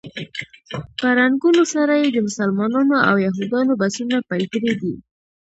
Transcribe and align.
په 0.99 1.07
رنګونو 1.19 1.63
سره 1.73 1.93
یې 2.01 2.09
د 2.11 2.17
مسلمانانو 2.27 2.95
او 3.09 3.15
یهودانو 3.25 3.73
بسونه 3.81 4.15
بېل 4.27 4.45
کړي 4.53 4.73
دي. 4.81 4.93